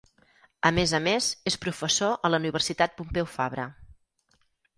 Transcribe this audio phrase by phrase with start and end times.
[0.69, 3.69] A més a més, és professor a la Universitat Pompeu Fabra.